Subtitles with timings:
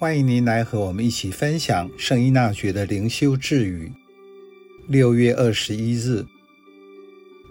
[0.00, 3.92] 欢迎您来和我们一起分享圣依纳爵的灵修智语。
[4.86, 6.24] 六月二十一日，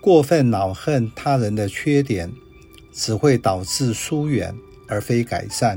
[0.00, 2.32] 过分恼恨他人的缺点，
[2.92, 4.54] 只会导致疏远，
[4.86, 5.76] 而非改善；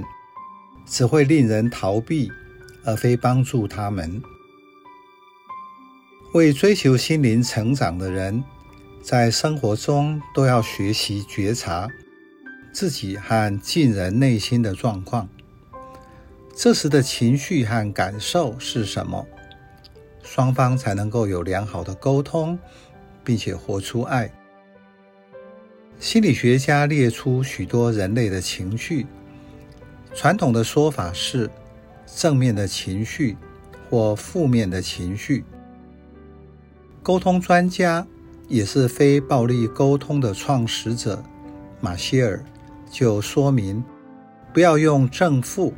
[0.86, 2.32] 只会令人逃避，
[2.84, 4.22] 而非帮助他们。
[6.36, 8.44] 为追求心灵成长的人，
[9.02, 11.90] 在生活中都要学习觉察
[12.72, 15.28] 自己和近人内心的状况。
[16.62, 19.26] 这时的情绪和感受是什么？
[20.22, 22.60] 双方才能够有良好的沟通，
[23.24, 24.30] 并且活出爱。
[26.00, 29.08] 心理学家列出许多人类的情绪，
[30.14, 31.50] 传统的说法是
[32.06, 33.38] 正面的情绪
[33.90, 35.46] 或负面的情绪。
[37.02, 38.06] 沟通专家
[38.50, 41.24] 也是非暴力沟通的创始者
[41.80, 42.44] 马歇尔
[42.92, 43.82] 就说明，
[44.54, 45.74] 不要用正负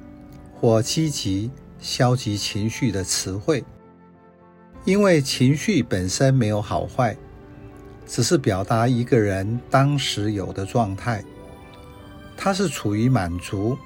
[0.62, 3.64] 或积极、消极情绪的词汇。
[4.86, 7.18] 因为情绪本身没有好坏，
[8.06, 11.24] 只是表达一个人当时有的状态。
[12.38, 13.78] 他是处于满足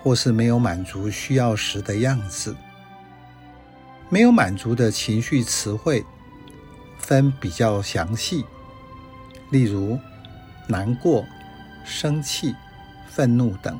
[0.00, 2.54] 或是没有满足需要时的样子。
[4.08, 6.04] 没有满足的情绪词汇
[6.98, 8.44] 分比较详细，
[9.50, 9.98] 例如
[10.68, 11.24] 难过、
[11.84, 12.54] 生气、
[13.08, 13.76] 愤怒等。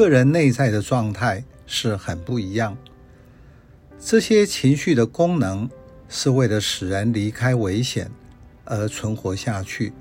[0.00, 2.74] 个人内在的状态是很不一样。
[3.98, 5.68] 这些情绪的功能
[6.08, 8.10] 是为了使人离开危险
[8.64, 9.92] 而存活下去。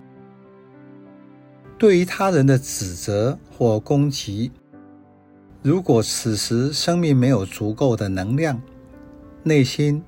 [1.77, 4.53] 对于他人的指责或攻击，
[5.61, 8.61] 如果此时生命没有足够的能量，
[9.43, 10.01] 内心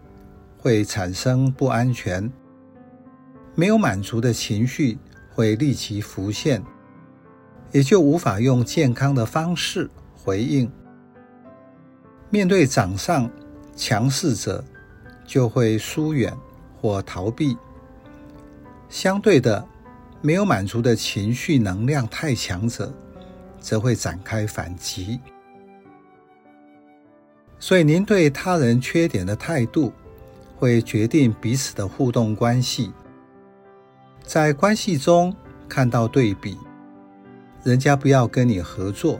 [0.57, 2.31] 会产生不安全，
[3.55, 4.97] 没有满足的情绪
[5.35, 6.63] 会立即浮现，
[7.71, 10.71] 也就无法用健康的方式回应。
[12.29, 13.29] 面对掌上。
[13.73, 14.63] 强势者
[15.25, 16.31] 就会疏远
[16.79, 17.57] 或逃避，
[18.89, 19.65] 相对的，
[20.21, 22.93] 没有满足的情绪能量太强者，
[23.59, 25.19] 则会展开反击。
[27.59, 29.91] 所以，您对他人缺点的态度，
[30.57, 32.91] 会决定彼此的互动关系。
[34.23, 35.33] 在关系中
[35.67, 36.57] 看到对比，
[37.63, 39.19] 人家不要跟你合作，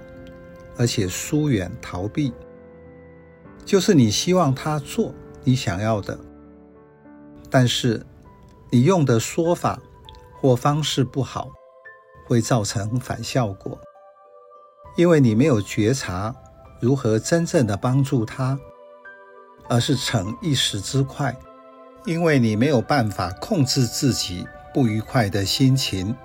[0.78, 2.34] 而且疏远逃避。
[3.64, 5.14] 就是你希望他做
[5.44, 6.20] 你想要的，
[7.50, 8.04] 但是
[8.72, 9.80] 你用的说法
[10.40, 11.52] 或方式不好，
[12.26, 13.80] 会造成反效果，
[14.98, 16.36] 因为你没有觉察
[16.80, 18.60] 如何真正的帮助他，
[19.70, 21.38] 而是逞一时之快，
[22.06, 26.16] 因为你没有办法控制自己不愉快的心情。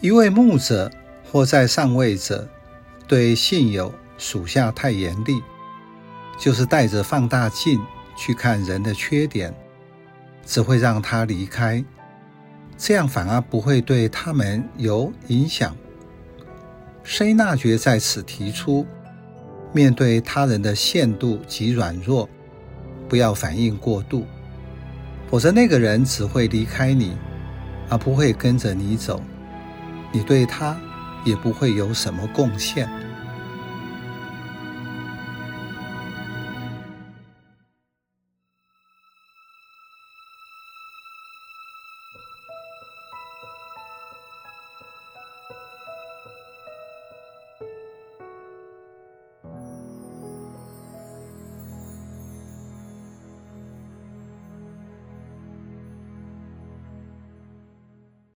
[0.00, 0.90] 一位牧者
[1.30, 2.48] 或在上位者
[3.06, 5.42] 对信友属下太严厉。
[6.38, 7.84] 就是带着放大镜
[8.16, 9.52] 去看人的缺点，
[10.46, 11.84] 只会让他离开，
[12.76, 15.76] 这样反而不会对他们有影响。
[17.02, 18.86] 圣依纳爵在此提出，
[19.72, 22.28] 面对他人的限度及软弱，
[23.08, 24.24] 不要反应过度，
[25.28, 27.16] 否则那个人只会离开你，
[27.88, 29.20] 而不会跟着你走，
[30.12, 30.76] 你对他
[31.24, 33.07] 也不会有什么贡献。